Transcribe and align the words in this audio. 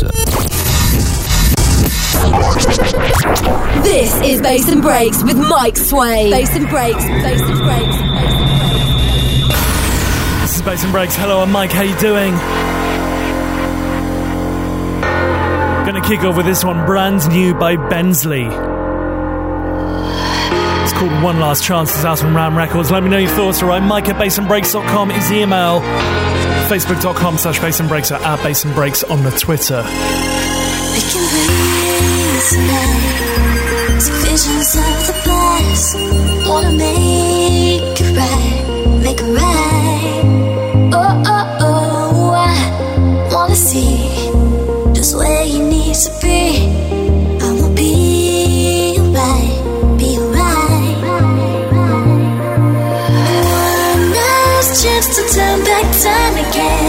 Producer. 0.00 0.30
This 3.82 4.14
is 4.22 4.40
Bass 4.40 4.68
and 4.68 4.82
Breaks 4.82 5.22
with 5.22 5.36
Mike 5.36 5.76
Sway. 5.76 6.30
Bass 6.30 6.54
and 6.56 6.68
Breaks, 6.68 7.04
Bass 7.04 7.40
and 7.42 7.58
Breaks, 7.58 7.96
Bass 7.96 8.34
and 8.40 8.48
Breaks. 9.40 10.42
This 10.42 10.56
is 10.56 10.62
Bass 10.62 10.84
and 10.84 10.92
Breaks. 10.92 11.16
Hello, 11.16 11.40
I'm 11.40 11.52
Mike. 11.52 11.72
How 11.72 11.82
you 11.82 11.96
doing? 11.98 12.32
Gonna 15.86 16.06
kick 16.06 16.20
off 16.20 16.36
with 16.36 16.46
this 16.46 16.64
one, 16.64 16.86
brand 16.86 17.28
new 17.30 17.54
by 17.54 17.76
Bensley. 17.76 18.44
It's 20.82 20.92
called 20.92 21.22
One 21.22 21.40
Last 21.40 21.64
Chance. 21.64 21.94
It's 21.94 22.04
out 22.04 22.22
on 22.24 22.34
Ram 22.34 22.56
Records. 22.56 22.90
Let 22.90 23.02
me 23.02 23.08
know 23.08 23.18
your 23.18 23.30
thoughts, 23.30 23.62
alright? 23.62 23.82
Mike 23.82 24.08
at 24.08 24.16
bassandbreaks.com 24.16 25.10
is 25.10 25.28
the 25.28 25.40
email. 25.40 25.80
Facebook.com 26.70 27.36
slash 27.36 27.58
Bass 27.58 27.80
and 27.80 27.88
Breaks 27.88 28.12
or 28.12 28.14
at 28.14 28.36
Bass 28.44 28.64
and 28.64 28.72
Breaks 28.76 29.02
on 29.02 29.24
the 29.24 29.30
Twitter. 29.32 29.82
Visions 34.22 34.76
of 34.76 35.06
the 35.08 35.12
past. 35.24 35.96
Time 56.02 56.38
again. 56.38 56.79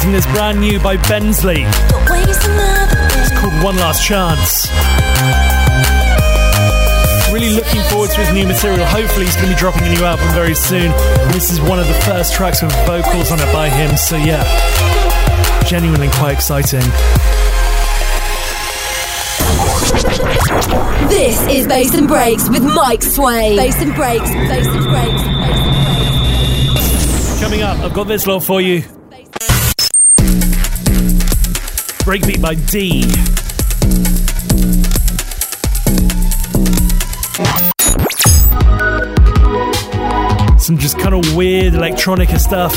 highlighting 0.00 0.12
this 0.12 0.26
brand 0.26 0.60
new 0.60 0.78
by 0.80 0.96
Bensley. 1.08 1.64
It's 1.66 3.30
called 3.38 3.62
One 3.62 3.76
Last 3.76 4.06
Chance. 4.06 4.68
Really 7.32 7.54
looking 7.54 7.82
forward 7.84 8.10
to 8.10 8.20
his 8.20 8.32
new 8.32 8.46
material. 8.46 8.84
Hopefully, 8.86 9.26
he's 9.26 9.36
going 9.36 9.48
to 9.48 9.54
be 9.54 9.58
dropping 9.58 9.82
a 9.86 9.90
new 9.94 10.04
album 10.04 10.28
very 10.34 10.54
soon. 10.54 10.90
This 11.32 11.50
is 11.50 11.60
one 11.60 11.78
of 11.78 11.86
the 11.86 11.94
first 12.06 12.34
tracks 12.34 12.62
with 12.62 12.72
vocals 12.86 13.30
on 13.30 13.38
it 13.40 13.52
by 13.52 13.68
him, 13.68 13.96
so 13.96 14.16
yeah, 14.16 14.42
genuinely 15.64 16.08
quite 16.10 16.32
exciting. 16.34 16.82
This 21.08 21.40
is 21.48 21.66
Bass 21.66 21.94
and 21.94 22.08
Breaks 22.08 22.48
with 22.48 22.62
Mike 22.62 23.02
Sway. 23.02 23.58
And 23.58 23.58
Breaks, 23.58 23.76
Bass 23.76 23.82
and 23.82 23.94
Breaks, 23.94 24.30
Bass 24.30 24.66
and 24.66 24.84
Breaks. 27.30 27.40
Coming 27.40 27.62
up, 27.62 27.78
I've 27.78 27.94
got 27.94 28.08
this 28.08 28.26
lot 28.26 28.42
for 28.42 28.60
you. 28.60 28.82
Breakbeat 32.10 32.42
by 32.42 32.56
D. 32.56 33.02
Some 40.58 40.76
just 40.76 40.98
kind 40.98 41.14
of 41.14 41.36
weird 41.36 41.74
electronica 41.74 42.40
stuff. 42.40 42.74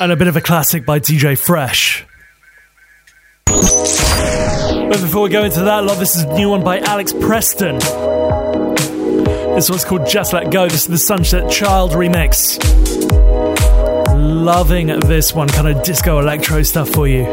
And 0.00 0.10
a 0.10 0.16
bit 0.16 0.26
of 0.26 0.34
a 0.34 0.40
classic 0.40 0.84
by 0.84 0.98
DJ 0.98 1.38
Fresh. 1.38 2.04
But 3.46 5.00
before 5.00 5.22
we 5.22 5.28
go 5.28 5.44
into 5.44 5.60
that, 5.60 5.84
love, 5.84 6.00
this 6.00 6.16
is 6.16 6.22
a 6.22 6.34
new 6.34 6.48
one 6.48 6.64
by 6.64 6.80
Alex 6.80 7.12
Preston. 7.12 7.78
This 9.24 9.70
one's 9.70 9.84
called 9.84 10.06
Just 10.06 10.32
Let 10.32 10.50
Go. 10.50 10.68
This 10.68 10.82
is 10.82 10.88
the 10.88 10.98
Sunset 10.98 11.50
Child 11.50 11.92
remix. 11.92 12.58
Loving 14.14 14.86
this 15.00 15.34
one, 15.34 15.48
kind 15.48 15.68
of 15.68 15.82
disco 15.82 16.18
electro 16.18 16.62
stuff 16.62 16.88
for 16.90 17.08
you. 17.08 17.24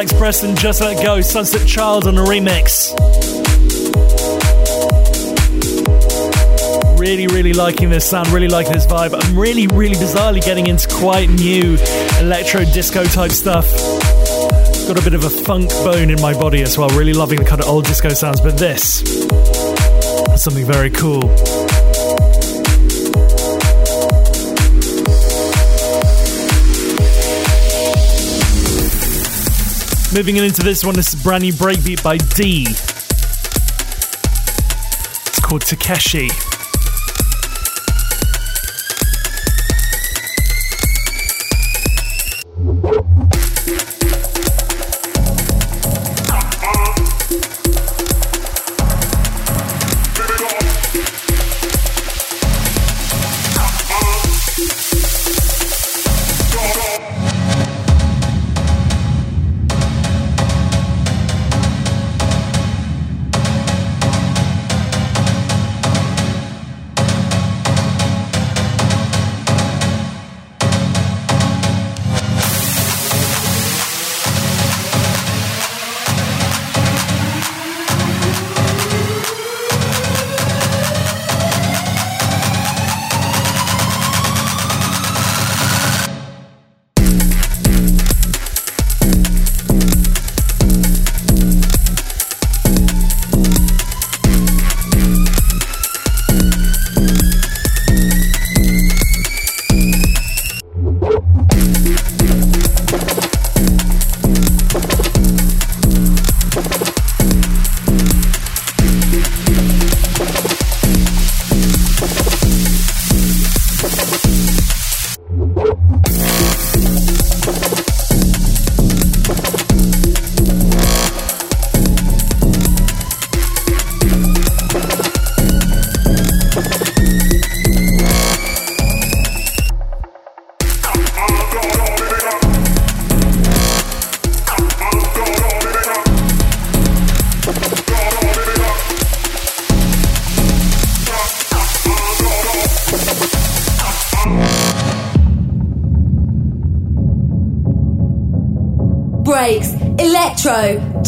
Alex 0.00 0.14
Preston, 0.14 0.56
Just 0.56 0.80
Let 0.80 1.04
Go, 1.04 1.20
Sunset 1.20 1.68
Child 1.68 2.06
on 2.06 2.14
the 2.14 2.22
remix. 2.22 2.96
Really, 6.98 7.26
really 7.26 7.52
liking 7.52 7.90
this 7.90 8.08
sound, 8.08 8.28
really 8.28 8.48
liking 8.48 8.72
this 8.72 8.86
vibe. 8.86 9.12
I'm 9.12 9.38
really, 9.38 9.66
really 9.66 9.96
bizarrely 9.96 10.42
getting 10.42 10.68
into 10.68 10.88
quite 10.88 11.28
new 11.28 11.76
electro 12.18 12.64
disco 12.64 13.04
type 13.04 13.30
stuff. 13.30 13.70
Got 14.88 14.98
a 14.98 15.02
bit 15.04 15.12
of 15.12 15.24
a 15.24 15.28
funk 15.28 15.68
bone 15.84 16.08
in 16.08 16.18
my 16.22 16.32
body 16.32 16.62
as 16.62 16.78
well. 16.78 16.88
Really 16.98 17.12
loving 17.12 17.38
the 17.38 17.44
kind 17.44 17.60
of 17.60 17.68
old 17.68 17.84
disco 17.84 18.08
sounds, 18.08 18.40
but 18.40 18.56
this 18.56 19.00
something 20.40 20.64
very 20.64 20.88
cool. 20.88 21.28
Moving 30.12 30.38
into 30.38 30.62
this 30.64 30.84
one, 30.84 30.96
this 30.96 31.14
is 31.14 31.22
brand 31.22 31.44
new 31.44 31.52
breakbeat 31.52 32.02
by 32.02 32.16
D. 32.16 32.66
It's 35.28 35.38
called 35.38 35.60
Takeshi. 35.60 36.49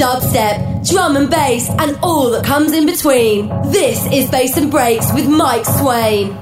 Dubstep, 0.02 0.88
drum 0.90 1.14
and 1.14 1.30
bass, 1.30 1.70
and 1.78 1.96
all 2.02 2.28
that 2.30 2.44
comes 2.44 2.72
in 2.72 2.86
between. 2.86 3.46
This 3.70 4.04
is 4.12 4.28
Bass 4.30 4.56
and 4.56 4.68
Breaks 4.68 5.12
with 5.12 5.28
Mike 5.28 5.64
Swain. 5.64 6.41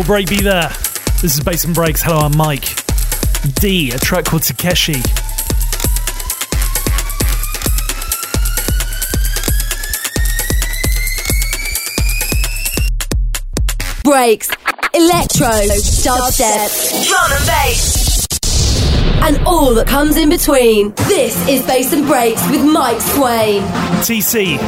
Minimal 0.00 0.24
be 0.24 0.40
there. 0.40 0.68
This 1.20 1.34
is 1.34 1.40
Bass 1.40 1.64
and 1.64 1.74
Breaks. 1.74 2.02
Hello, 2.02 2.20
I'm 2.20 2.34
Mike. 2.34 2.64
D, 3.56 3.90
a 3.90 3.98
track 3.98 4.24
called 4.24 4.42
Takeshi. 4.42 4.94
Breaks, 14.02 14.48
electro, 14.94 15.52
dubstep, 16.00 17.06
drum 17.06 17.32
and 17.32 17.46
bass, 17.46 17.99
and 19.22 19.38
all 19.46 19.74
that 19.74 19.86
comes 19.86 20.16
in 20.16 20.28
between. 20.28 20.92
This 21.08 21.48
is 21.48 21.64
Bass 21.66 21.92
and 21.92 22.06
Breaks 22.06 22.48
with 22.50 22.64
Mike 22.64 23.00
Swain. 23.00 23.62
TC 24.02 24.58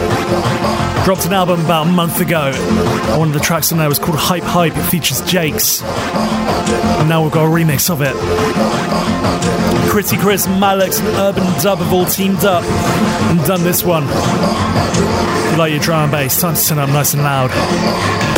dropped 1.04 1.26
an 1.26 1.32
album 1.32 1.64
about 1.64 1.87
a 1.87 1.90
month 1.90 2.21
ago. 2.21 2.52
One 3.18 3.28
of 3.28 3.35
the 3.35 3.40
tracks 3.40 3.73
on 3.73 3.78
there 3.78 3.88
was 3.88 3.99
called 3.99 4.18
Hype 4.18 4.42
Hype. 4.42 4.76
It 4.76 4.82
features 4.85 5.21
Jakes. 5.23 5.82
And 5.82 7.09
now 7.09 7.23
we've 7.23 7.32
got 7.32 7.47
a 7.47 7.49
remix 7.49 7.90
of 7.90 8.02
it. 8.02 8.14
Crissy 9.90 10.18
Criss, 10.18 10.47
Malex, 10.47 11.00
and 11.00 11.09
Urban 11.09 11.44
Dub 11.62 11.78
have 11.78 11.92
all 11.92 12.06
teamed 12.06 12.44
up 12.44 12.64
and 12.64 13.44
done 13.44 13.62
this 13.62 13.85
one. 13.85 14.04
If 14.09 15.52
you 15.52 15.59
like 15.59 15.73
your 15.73 15.80
drum 15.80 16.04
and 16.04 16.12
bass, 16.12 16.40
time 16.40 16.54
to 16.54 16.64
turn 16.64 16.78
up 16.78 16.88
nice 16.90 17.14
and 17.14 17.23
loud. 17.23 18.31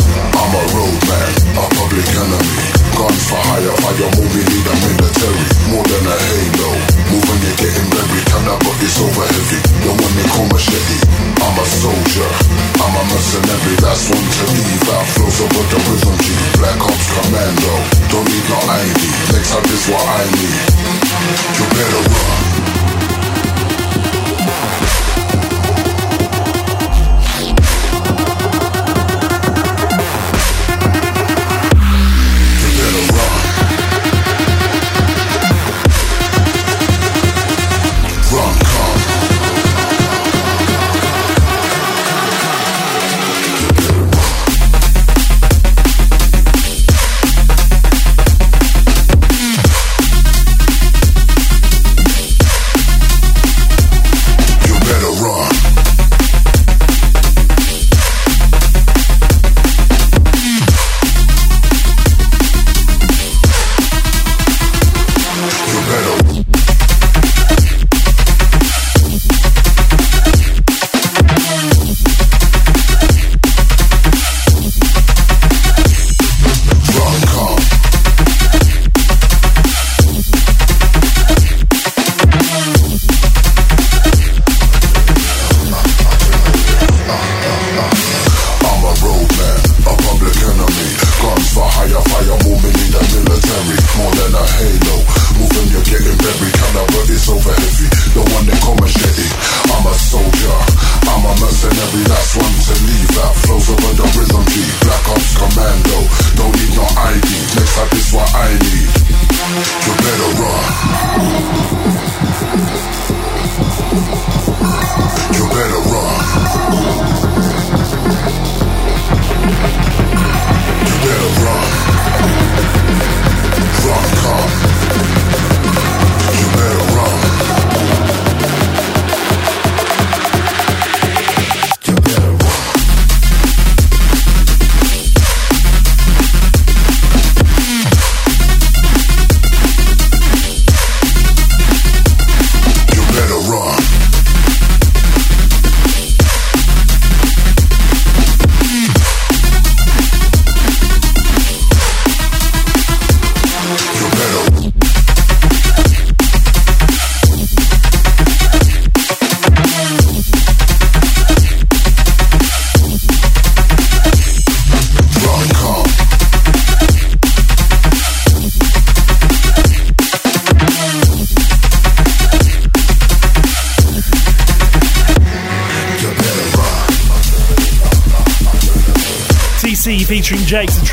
I'm 0.45 0.53
a 0.53 0.61
roadman, 0.77 1.57
a 1.57 1.65
public 1.73 2.05
enemy. 2.05 2.69
Guns 2.93 3.25
for 3.25 3.41
hire, 3.49 3.73
fire 3.81 4.11
moving 4.13 4.45
in 4.45 4.61
the 4.61 4.73
military. 4.77 5.41
More 5.73 5.81
than 5.89 6.05
a 6.05 6.13
halo. 6.21 6.69
Moving, 7.09 7.41
you're 7.41 7.57
getting 7.65 7.89
buried. 7.89 8.29
Up, 8.45 8.61
but 8.61 8.77
it's 8.77 9.01
over 9.01 9.25
heavy. 9.25 9.57
The 9.57 9.89
one 9.89 10.13
they 10.13 10.27
call 10.29 10.45
machete. 10.53 11.01
I'm 11.41 11.57
a 11.57 11.65
soldier. 11.65 12.29
I'm 12.77 12.93
a 12.93 13.03
mercenary. 13.09 13.73
Last 13.81 14.05
one 14.13 14.21
to 14.21 14.45
leave 14.53 14.85
out. 14.93 15.07
Flows 15.17 15.41
over 15.41 15.65
the 15.65 15.81
rhythm 15.81 16.13
G. 16.21 16.29
Black 16.61 16.77
Ops 16.77 17.07
Commando. 17.09 17.73
Don't 18.13 18.29
need 18.29 18.45
no 18.45 18.59
ID. 18.69 19.01
Next 19.33 19.49
up 19.49 19.65
is 19.65 19.89
what 19.89 20.05
I 20.05 20.29
need. 20.29 20.61
You 21.57 21.65
better 21.73 22.05
run. 22.05 22.55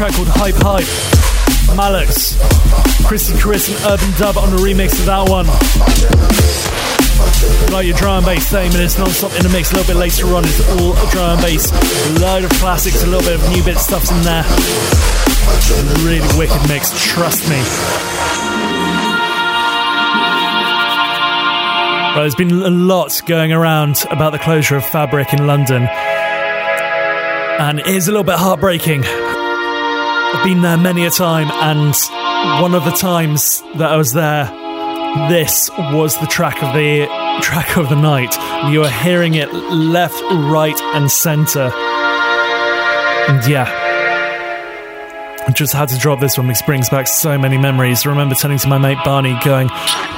Track 0.02 0.14
called 0.16 0.34
Hype 0.34 0.58
Hype. 0.58 1.76
Malex, 1.78 2.34
Crissy 3.06 3.38
Criss, 3.38 3.70
and 3.70 3.78
Urban 3.86 4.10
Dub 4.18 4.36
on 4.36 4.52
a 4.52 4.56
remix 4.56 4.98
of 4.98 5.06
that 5.06 5.30
one. 5.30 5.46
Like 7.72 7.86
your 7.86 7.94
drum 7.96 8.16
and 8.16 8.26
bass, 8.26 8.48
30 8.48 8.74
minutes 8.74 8.98
non-stop 8.98 9.30
in 9.36 9.46
the 9.46 9.48
mix. 9.50 9.70
A 9.70 9.76
little 9.76 9.94
bit 9.94 10.00
later 10.00 10.26
on, 10.34 10.42
it's 10.42 10.58
all 10.74 10.98
drum 11.14 11.38
and 11.38 11.42
bass. 11.46 11.70
A 11.70 12.18
load 12.18 12.42
of 12.42 12.50
classics, 12.58 13.04
a 13.04 13.06
little 13.06 13.22
bit 13.22 13.38
of 13.38 13.48
new 13.54 13.62
bit 13.62 13.78
stuff's 13.78 14.10
in 14.10 14.18
there. 14.26 14.42
Really 16.02 16.26
wicked 16.34 16.66
mix, 16.66 16.90
trust 17.14 17.46
me. 17.46 17.62
Right, 22.10 22.26
there's 22.26 22.34
been 22.34 22.50
a 22.50 22.74
lot 22.74 23.22
going 23.24 23.52
around 23.52 24.02
about 24.10 24.32
the 24.32 24.40
closure 24.40 24.74
of 24.74 24.84
Fabric 24.84 25.32
in 25.32 25.46
London. 25.46 25.86
And 27.62 27.78
it 27.78 27.86
is 27.86 28.08
a 28.08 28.10
little 28.10 28.26
bit 28.26 28.40
heartbreaking. 28.40 29.04
I've 30.34 30.44
been 30.44 30.62
there 30.62 30.76
many 30.76 31.04
a 31.04 31.10
time, 31.10 31.50
and 31.50 31.94
one 32.62 32.74
of 32.74 32.84
the 32.84 32.90
times 32.90 33.62
that 33.76 33.92
I 33.92 33.96
was 33.96 34.12
there, 34.12 34.46
this 35.28 35.70
was 35.78 36.18
the 36.18 36.26
track 36.26 36.62
of 36.62 36.74
the 36.74 37.06
track 37.42 37.76
of 37.76 37.88
the 37.88 37.96
night. 37.96 38.34
You 38.72 38.82
are 38.82 38.90
hearing 38.90 39.34
it 39.34 39.52
left, 39.52 40.20
right, 40.32 40.80
and 40.94 41.10
centre. 41.10 41.70
And 43.28 43.46
yeah, 43.46 43.68
I 45.46 45.52
just 45.52 45.74
had 45.74 45.90
to 45.90 45.98
drop 45.98 46.18
this 46.18 46.38
one 46.38 46.46
because 46.46 46.62
brings 46.62 46.88
back 46.88 47.06
so 47.06 47.36
many 47.38 47.58
memories. 47.58 48.06
I 48.06 48.10
remember 48.10 48.34
turning 48.34 48.58
to 48.58 48.68
my 48.68 48.78
mate 48.78 48.98
Barney, 49.04 49.38
going, 49.44 49.68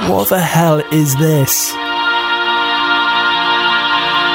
"What 0.07 0.29
the 0.29 0.39
hell 0.39 0.79
is 0.91 1.15
this?" 1.17 1.71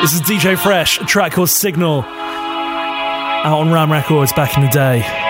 This 0.03 0.15
is 0.15 0.21
DJ 0.23 0.57
Fresh, 0.57 1.01
a 1.01 1.05
track 1.05 1.33
called 1.33 1.51
Signal, 1.51 2.05
out 2.05 3.59
on 3.59 3.73
Ram 3.73 3.91
Records 3.91 4.33
back 4.33 4.57
in 4.57 4.63
the 4.63 4.69
day. 4.69 5.30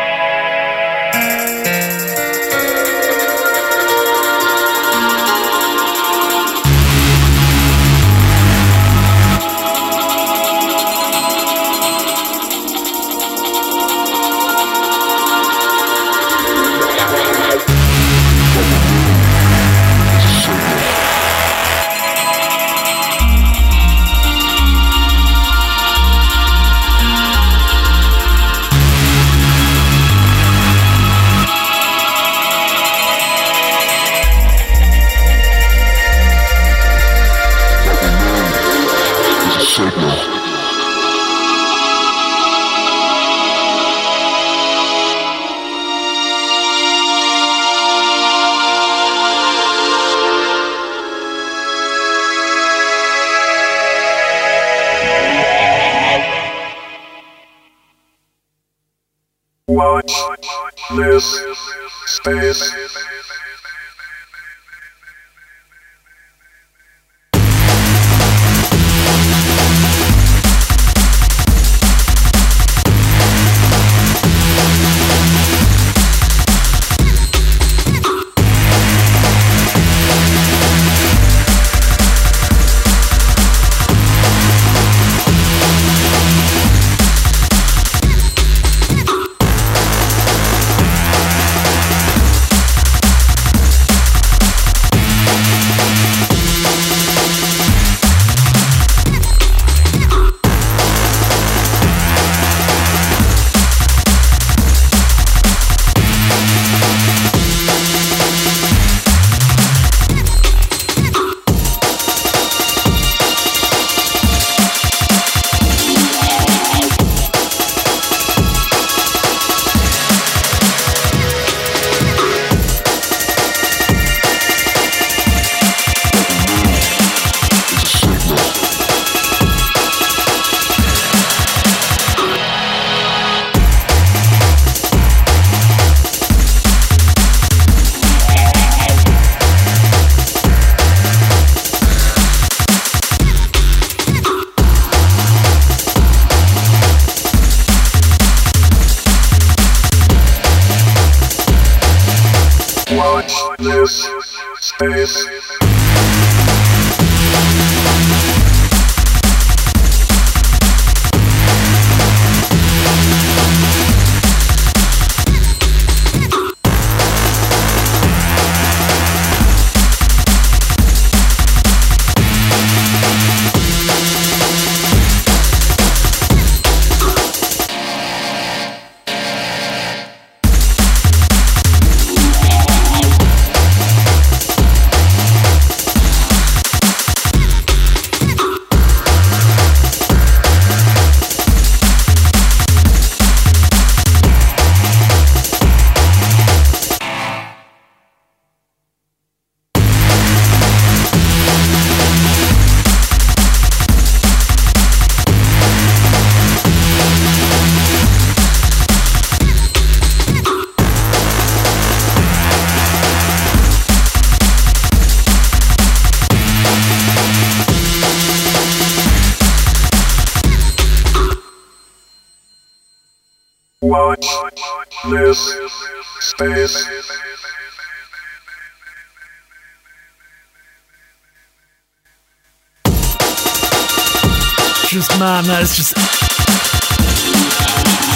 Just 234.90 235.20
man, 235.20 235.46
that 235.46 235.62
is 235.62 235.78
just. 235.78 235.94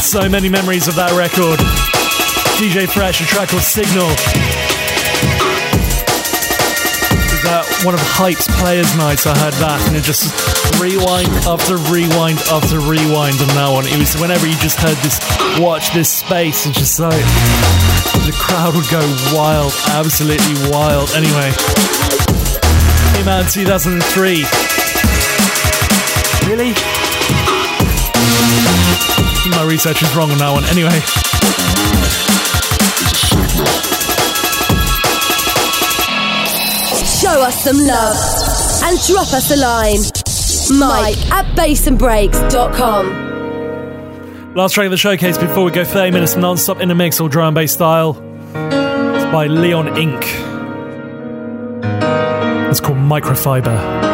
so 0.02 0.26
many 0.26 0.50
memories 0.50 0.90
of 0.90 0.98
that 0.98 1.14
record. 1.14 1.62
DJ 2.58 2.90
Fresh, 2.90 3.22
a 3.22 3.26
track 3.30 3.54
called 3.54 3.62
Signal. 3.62 4.10
Is 7.30 7.42
That 7.46 7.62
one 7.86 7.94
of 7.94 8.02
Hype's 8.02 8.50
Playaz' 8.58 8.90
nights, 8.98 9.22
I 9.22 9.38
heard 9.38 9.54
that, 9.62 9.78
and 9.86 9.94
it 9.94 10.02
just 10.02 10.34
rewind 10.82 11.30
after 11.46 11.78
rewind 11.94 12.42
after 12.50 12.82
rewind 12.82 13.38
on 13.38 13.54
that 13.54 13.70
one. 13.70 13.86
It 13.86 13.94
was 13.94 14.18
whenever 14.18 14.42
you 14.42 14.58
just 14.58 14.82
heard 14.82 14.98
this, 14.98 15.22
watch 15.62 15.94
this 15.94 16.10
space, 16.10 16.66
and 16.66 16.74
just 16.74 16.98
like 16.98 17.22
the 18.26 18.34
crowd 18.34 18.74
would 18.74 18.90
go 18.90 18.98
wild, 19.30 19.70
absolutely 19.94 20.58
wild. 20.74 21.14
Anyway, 21.14 21.54
out 23.30 23.46
in 23.46 23.62
2003. 23.62 24.73
Really? 26.54 26.70
My 29.50 29.66
research 29.68 30.00
is 30.04 30.14
wrong 30.14 30.30
on 30.30 30.38
that 30.38 30.52
one. 30.52 30.62
Anyway. 30.66 31.00
Show 37.18 37.42
us 37.42 37.64
some 37.64 37.84
love 37.84 38.16
and 38.84 38.96
drop 39.04 39.32
us 39.32 39.50
a 39.50 39.56
line. 39.56 39.98
Mike 40.78 41.18
at 41.32 41.44
bassandbreaks.com. 41.56 44.54
Last 44.54 44.74
track 44.74 44.84
of 44.84 44.92
the 44.92 44.96
showcase 44.96 45.36
before 45.36 45.64
we 45.64 45.72
go 45.72 45.84
30 45.84 46.12
minutes 46.12 46.36
non-stop 46.36 46.78
in 46.78 46.92
a 46.92 46.94
mix 46.94 47.20
or 47.20 47.28
drum 47.28 47.48
and 47.48 47.56
bass 47.56 47.72
style. 47.72 48.16
It's 48.54 49.24
by 49.32 49.48
Leon 49.48 49.88
Inc. 49.96 50.22
It's 52.70 52.78
called 52.78 52.98
Microfiber. 52.98 54.13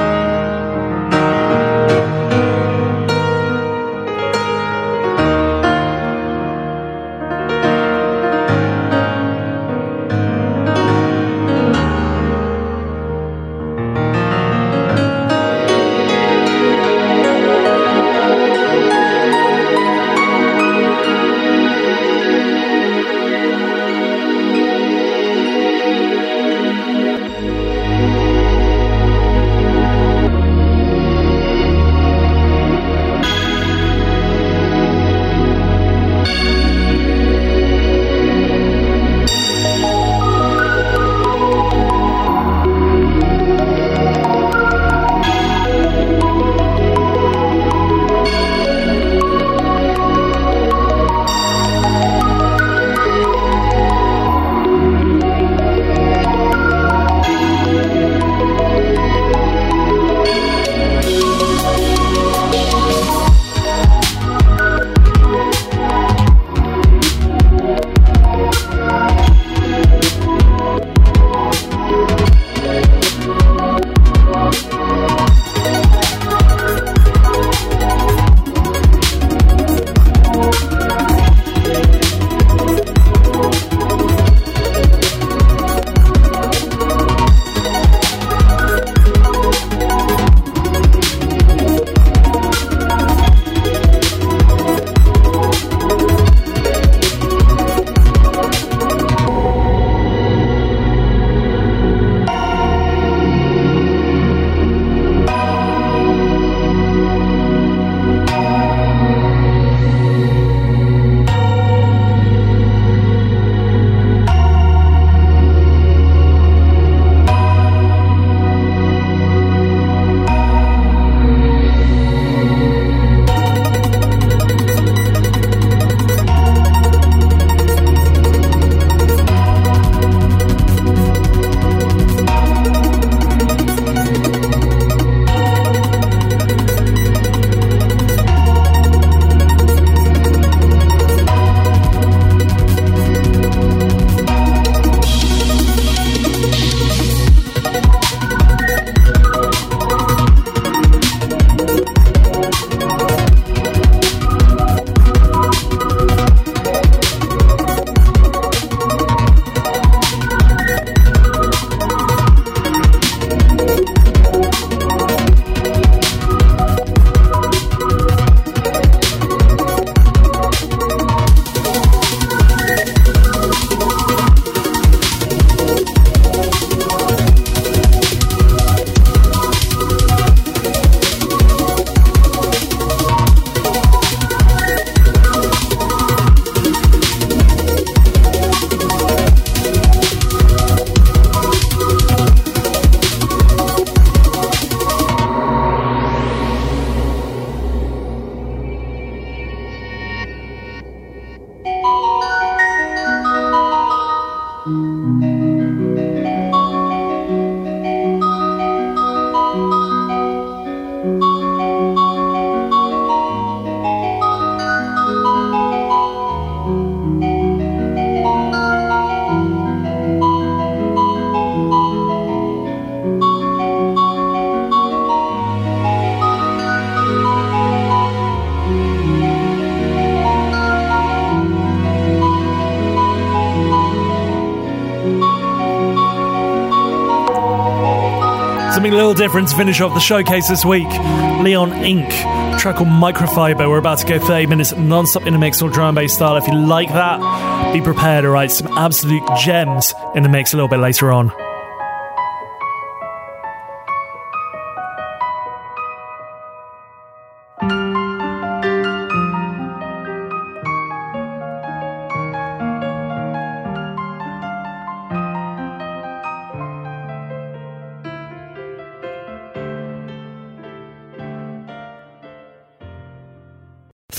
Little 239.11 239.27
different 239.27 239.51
finish 239.51 239.81
off 239.81 239.93
the 239.93 239.99
showcase 239.99 240.47
this 240.47 240.65
week. 240.65 240.87
Leon 240.87 241.73
Inc. 241.73 242.61
track 242.61 242.77
called 242.77 242.91
Microfiber. 242.91 243.69
We're 243.69 243.79
about 243.79 243.99
to 243.99 244.07
go 244.07 244.21
30 244.21 244.47
minutes 244.47 244.73
non 244.77 245.05
stop 245.05 245.27
in 245.27 245.35
a 245.35 245.39
mix 245.39 245.61
or 245.61 245.69
drum 245.69 245.97
bass 245.97 246.15
style. 246.15 246.37
If 246.37 246.47
you 246.47 246.55
like 246.55 246.91
that, 246.91 247.73
be 247.73 247.81
prepared 247.81 248.23
to 248.23 248.31
write 248.31 248.53
some 248.53 248.69
absolute 248.79 249.29
gems 249.43 249.95
in 250.15 250.23
the 250.23 250.29
mix 250.29 250.53
a 250.53 250.57
little 250.57 250.69
bit 250.69 250.79
later 250.79 251.11
on. 251.11 251.33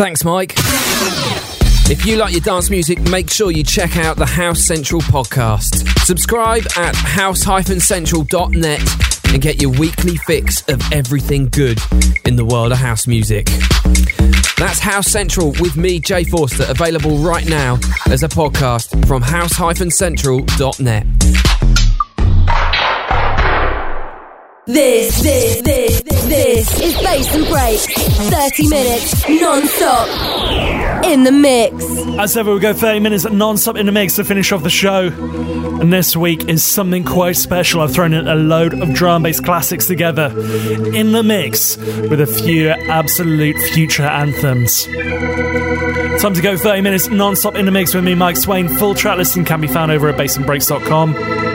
Thanks, 0.01 0.25
Mike. 0.25 0.53
If 1.87 2.07
you 2.07 2.15
like 2.15 2.31
your 2.31 2.41
dance 2.41 2.71
music, 2.71 2.99
make 3.11 3.29
sure 3.29 3.51
you 3.51 3.63
check 3.63 3.97
out 3.97 4.17
the 4.17 4.25
House 4.25 4.65
Central 4.65 4.99
podcast. 4.99 5.87
Subscribe 6.05 6.63
at 6.75 6.95
house-central.net 6.95 8.81
and 9.31 9.39
get 9.39 9.61
your 9.61 9.69
weekly 9.69 10.17
fix 10.17 10.63
of 10.69 10.81
everything 10.91 11.49
good 11.49 11.77
in 12.25 12.35
the 12.35 12.43
world 12.43 12.71
of 12.71 12.79
house 12.79 13.05
music. 13.05 13.45
That's 14.57 14.79
House 14.79 15.05
Central 15.05 15.51
with 15.59 15.77
me, 15.77 15.99
Jay 15.99 16.23
Forster, 16.23 16.65
available 16.67 17.19
right 17.19 17.47
now 17.47 17.77
as 18.07 18.23
a 18.23 18.27
podcast 18.27 19.07
from 19.07 19.21
house-central.net. 19.21 21.60
This, 24.71 25.21
this, 25.21 25.61
this, 25.63 26.01
this 26.01 26.79
is 26.79 26.93
Bass 27.03 27.35
and 27.35 27.45
Breaks. 27.47 27.87
30 28.29 28.69
minutes 28.69 29.27
non-stop 29.27 31.05
in 31.05 31.25
the 31.25 31.31
mix. 31.33 31.83
As 32.17 32.37
ever, 32.37 32.53
we 32.53 32.61
go 32.61 32.73
30 32.73 33.01
minutes 33.01 33.25
non-stop 33.29 33.75
in 33.75 33.85
the 33.85 33.91
mix 33.91 34.15
to 34.15 34.23
finish 34.23 34.53
off 34.53 34.63
the 34.63 34.69
show. 34.69 35.07
And 35.07 35.91
this 35.91 36.15
week 36.15 36.47
is 36.47 36.63
something 36.63 37.03
quite 37.03 37.35
special. 37.35 37.81
I've 37.81 37.91
thrown 37.93 38.13
in 38.13 38.29
a 38.29 38.35
load 38.35 38.73
of 38.73 38.93
drum 38.93 39.23
bass 39.23 39.41
classics 39.41 39.87
together 39.87 40.27
in 40.93 41.11
the 41.11 41.21
mix 41.21 41.75
with 41.75 42.21
a 42.21 42.27
few 42.27 42.69
absolute 42.69 43.57
future 43.73 44.03
anthems. 44.03 44.85
Time 46.21 46.33
to 46.33 46.41
go 46.41 46.55
30 46.55 46.79
minutes 46.79 47.09
non-stop 47.09 47.55
in 47.55 47.65
the 47.65 47.71
mix 47.71 47.93
with 47.93 48.05
me, 48.05 48.15
Mike 48.15 48.37
Swain. 48.37 48.69
Full 48.69 48.95
track 48.95 49.17
listing 49.17 49.43
can 49.43 49.59
be 49.59 49.67
found 49.67 49.91
over 49.91 50.07
at 50.07 50.15
bassandbreaks.com. 50.15 51.50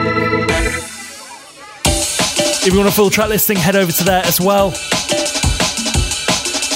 If 2.67 2.73
you 2.73 2.79
want 2.79 2.89
a 2.89 2.93
full 2.93 3.09
track 3.09 3.29
listing, 3.29 3.55
head 3.55 3.77
over 3.77 3.93
to 3.93 4.03
there 4.03 4.25
as 4.25 4.41
well. 4.41 4.73
If 4.73 4.81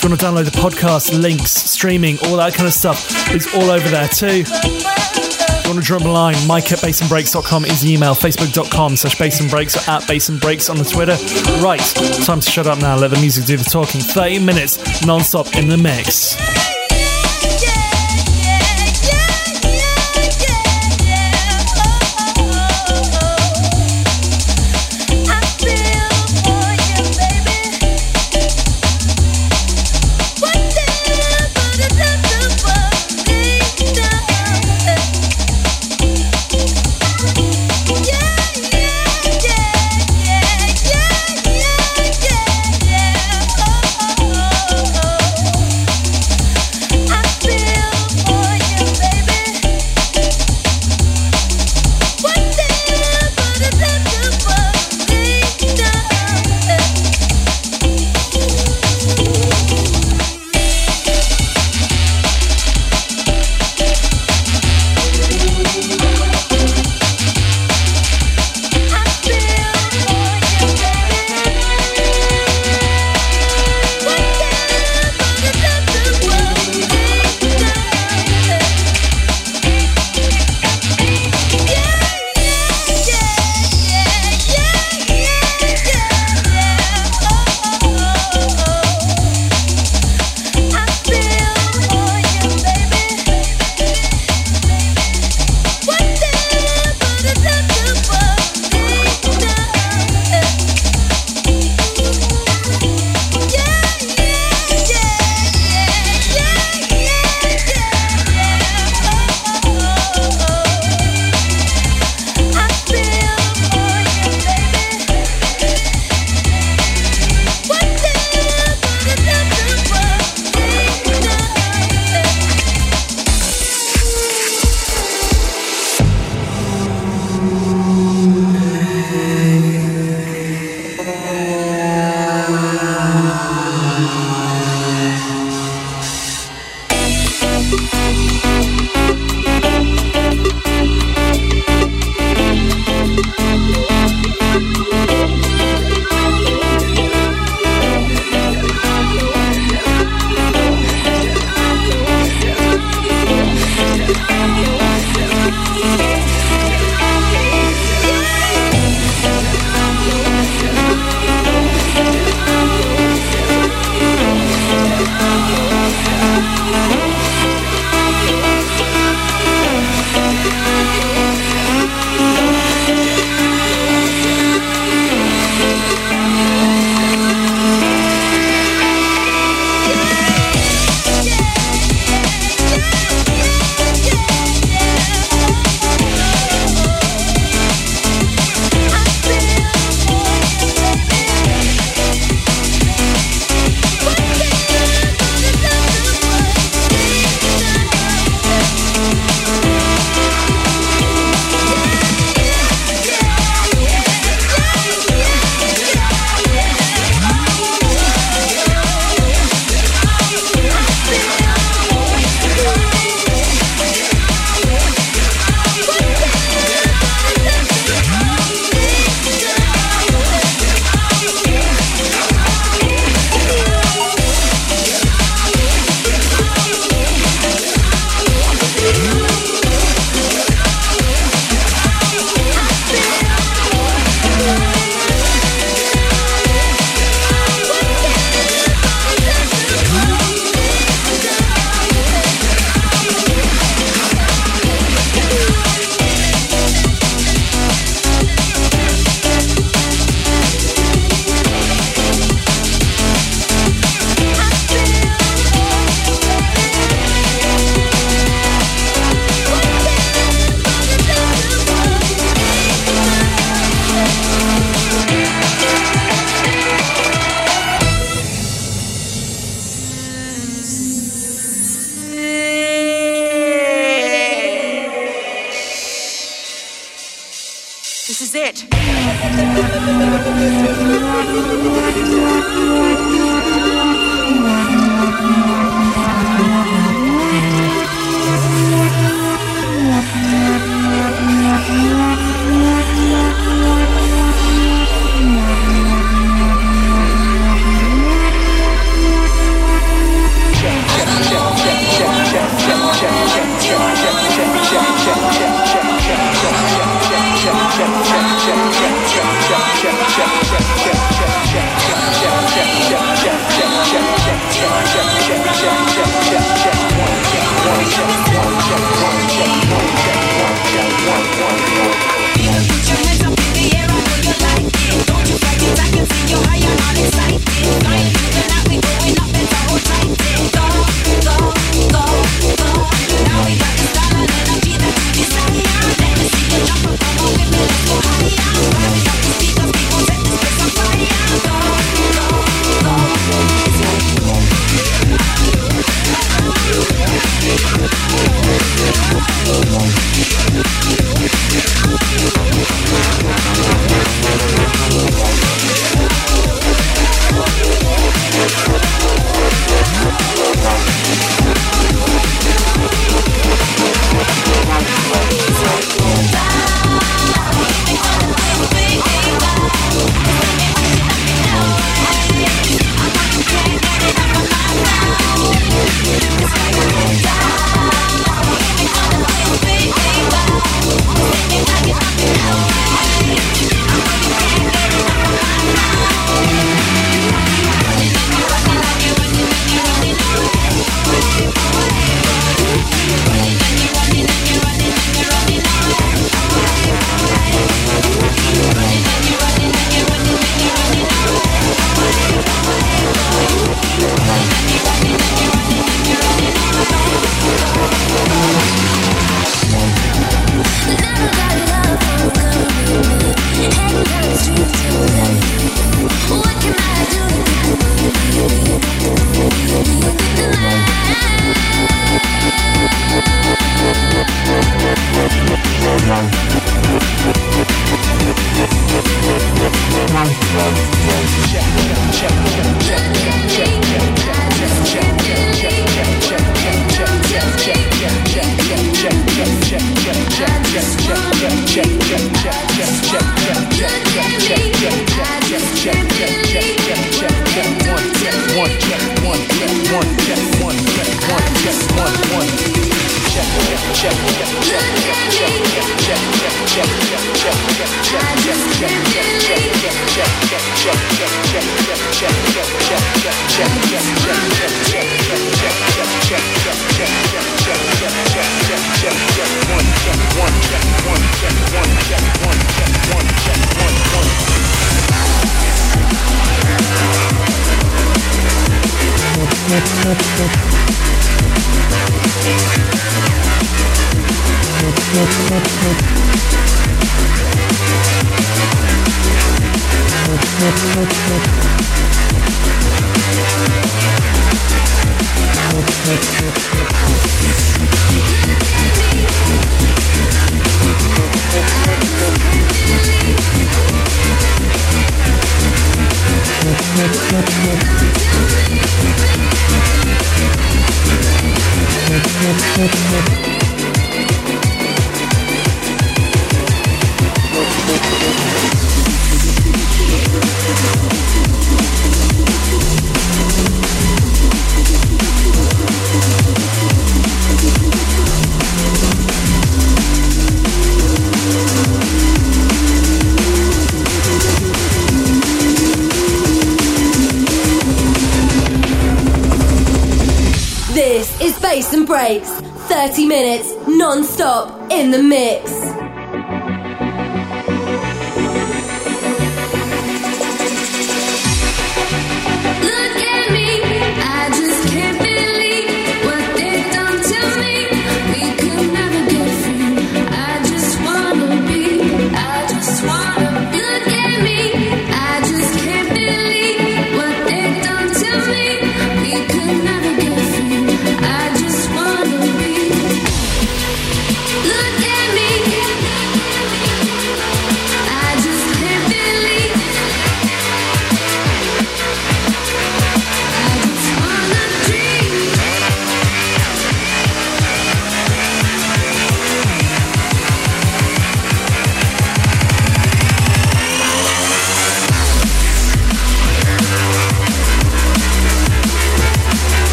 you 0.00 0.08
want 0.08 0.20
to 0.20 0.24
download 0.24 0.44
the 0.44 0.52
podcast, 0.52 1.20
links, 1.20 1.50
streaming, 1.50 2.16
all 2.26 2.36
that 2.36 2.54
kind 2.54 2.68
of 2.68 2.72
stuff, 2.72 3.04
it's 3.34 3.52
all 3.52 3.72
over 3.72 3.88
there 3.88 4.06
too. 4.06 4.44
If 4.46 5.66
you 5.66 5.70
want 5.72 5.82
to 5.82 5.84
drop 5.84 6.02
a 6.02 6.08
line, 6.08 6.36
mike 6.46 6.70
at 6.70 6.78
bassandbreaks.com 6.78 7.64
is 7.64 7.80
the 7.80 7.92
email, 7.92 8.14
facebook.com 8.14 8.94
slash 8.94 9.16
bassandbreaks 9.16 9.76
or 9.76 9.90
at 9.90 10.02
bassandbreaks 10.02 10.70
on 10.70 10.76
the 10.76 10.84
Twitter. 10.84 11.16
Right, 11.60 11.80
time 12.24 12.38
to 12.38 12.48
shut 12.48 12.68
up 12.68 12.78
now, 12.78 12.96
let 12.96 13.10
the 13.10 13.18
music 13.18 13.46
do 13.46 13.56
the 13.56 13.64
talking. 13.64 14.00
30 14.00 14.38
minutes 14.44 15.04
non-stop 15.04 15.56
in 15.56 15.68
the 15.68 15.76
mix. 15.76 16.36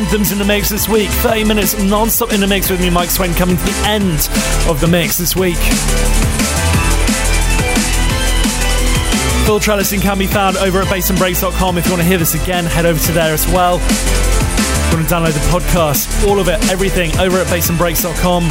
Anthems 0.00 0.32
in 0.32 0.38
the 0.38 0.44
mix 0.44 0.70
this 0.70 0.88
week. 0.88 1.10
30 1.10 1.44
minutes 1.44 1.78
non-stop 1.82 2.32
in 2.32 2.40
the 2.40 2.46
mix 2.46 2.70
with 2.70 2.80
me, 2.80 2.88
Mike 2.88 3.10
Swain, 3.10 3.34
coming 3.34 3.58
to 3.58 3.62
the 3.62 3.82
end 3.86 4.30
of 4.66 4.80
the 4.80 4.86
mix 4.86 5.18
this 5.18 5.36
week. 5.36 5.58
Full 9.46 9.60
track 9.60 9.76
listing 9.76 10.00
can 10.00 10.16
be 10.16 10.26
found 10.26 10.56
over 10.56 10.80
at 10.80 10.86
bassandbreaks.com. 10.86 11.76
If 11.76 11.84
you 11.84 11.92
want 11.92 12.00
to 12.00 12.08
hear 12.08 12.16
this 12.16 12.34
again, 12.34 12.64
head 12.64 12.86
over 12.86 12.98
to 12.98 13.12
there 13.12 13.34
as 13.34 13.46
well. 13.48 13.76
If 13.76 14.90
you 14.90 14.96
want 14.96 15.08
to 15.08 15.14
download 15.14 15.34
the 15.34 15.40
podcast, 15.50 16.26
all 16.26 16.40
of 16.40 16.48
it, 16.48 16.66
everything, 16.70 17.14
over 17.18 17.36
at 17.36 17.46
bassandbreaks.com. 17.48 18.44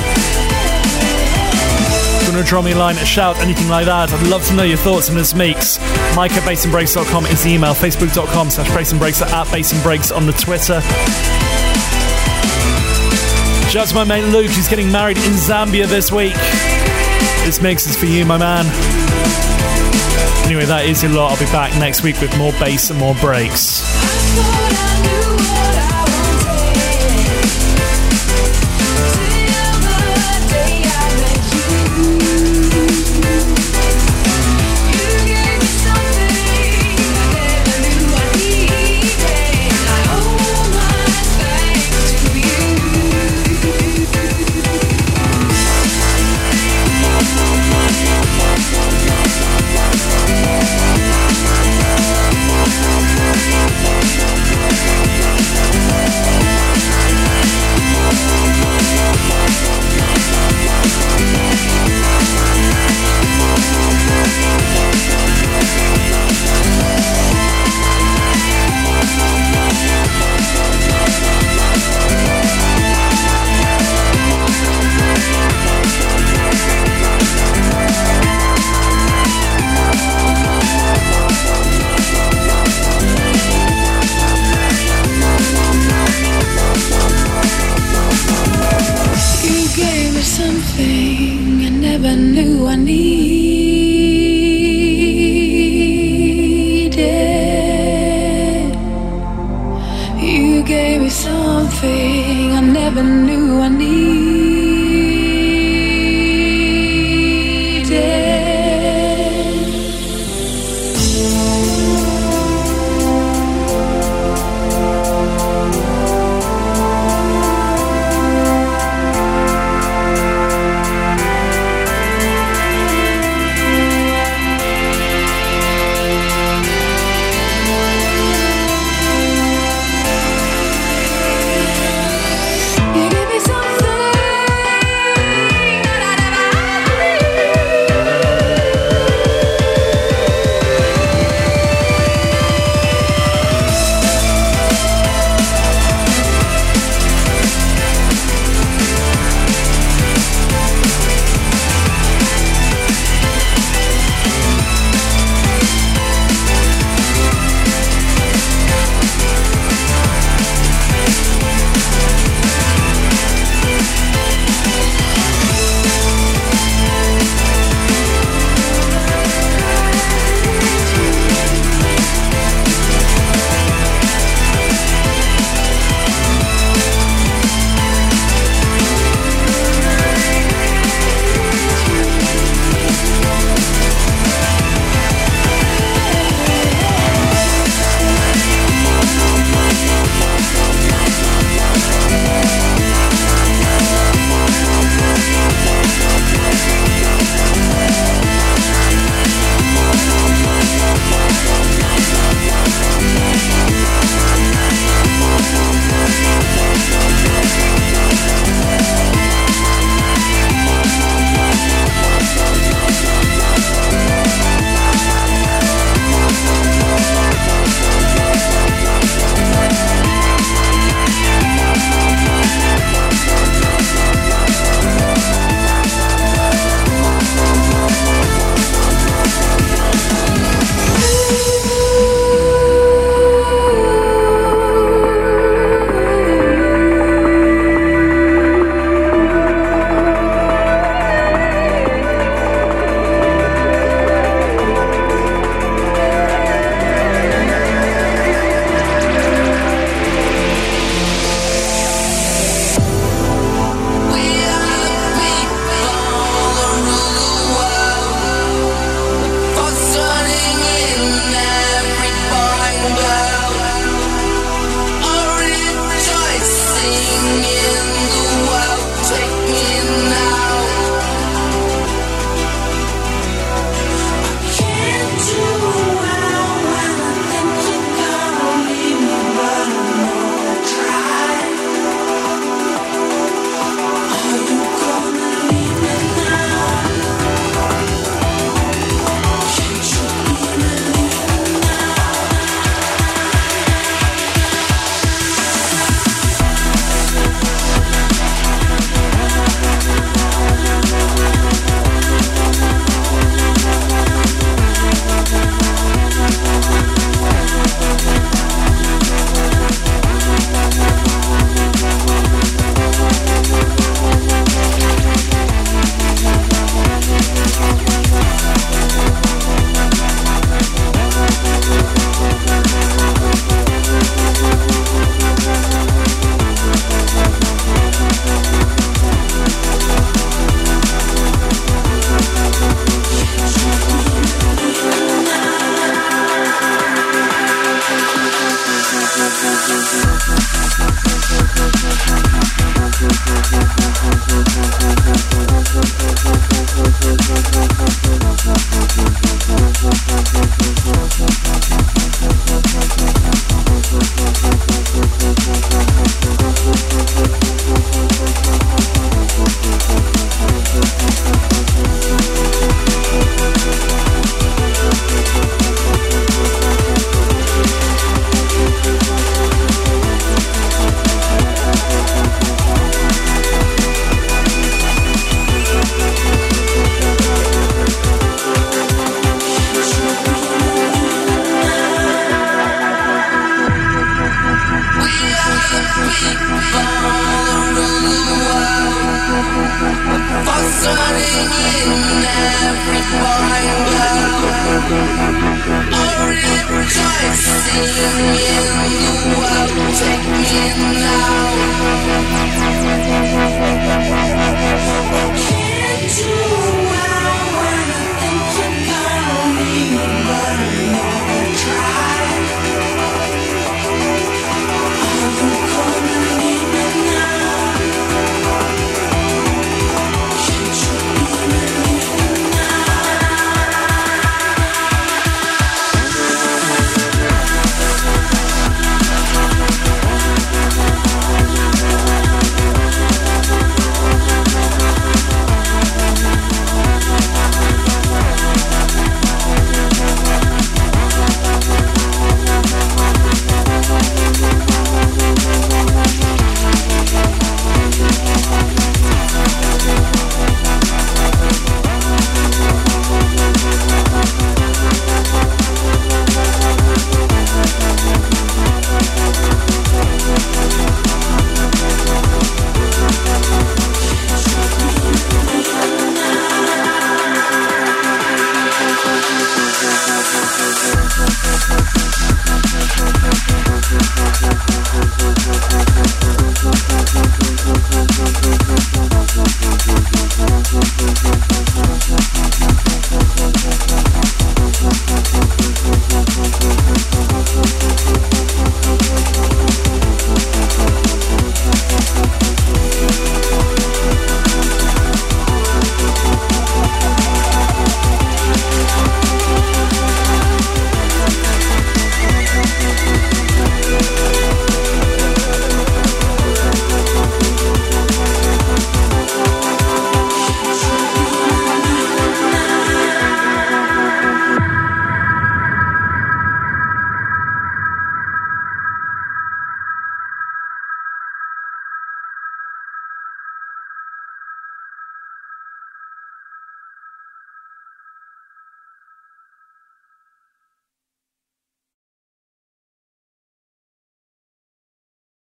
If 2.21 2.27
you 2.27 2.33
want 2.33 2.45
to 2.45 2.49
draw 2.49 2.61
me 2.61 2.73
a 2.73 2.77
line, 2.77 2.95
a 2.97 3.05
shout, 3.05 3.37
anything 3.39 3.69
like 3.69 3.87
that, 3.87 4.13
I'd 4.13 4.27
love 4.27 4.45
to 4.49 4.53
know 4.53 4.63
your 4.63 4.77
thoughts 4.77 5.09
on 5.09 5.15
this 5.15 5.33
mix. 5.33 5.79
Mike 6.15 6.33
at 6.33 6.43
bassandbreaks.com 6.43 7.25
is 7.27 7.43
the 7.43 7.51
email, 7.51 7.73
facebook.com 7.73 8.49
slash 8.49 8.69
bassandbreaks, 8.69 9.21
at 9.21 9.47
bassandbreaks 9.47 10.15
on 10.15 10.25
the 10.25 10.33
Twitter. 10.33 10.81
Shout 13.69 13.83
out 13.83 13.87
to 13.89 13.95
my 13.95 14.03
mate 14.03 14.25
Luke, 14.31 14.49
who's 14.49 14.67
getting 14.67 14.91
married 14.91 15.17
in 15.17 15.33
Zambia 15.33 15.85
this 15.85 16.11
week. 16.11 16.33
This 17.45 17.61
mix 17.61 17.85
is 17.87 17.95
for 17.95 18.07
you, 18.07 18.25
my 18.25 18.37
man. 18.37 18.65
Anyway, 20.45 20.65
that 20.65 20.85
is 20.85 21.03
your 21.03 21.11
lot. 21.11 21.31
I'll 21.31 21.39
be 21.39 21.45
back 21.51 21.77
next 21.79 22.01
week 22.01 22.19
with 22.19 22.35
more 22.37 22.51
bass 22.53 22.89
and 22.89 22.99
more 22.99 23.13
breaks. 23.15 23.83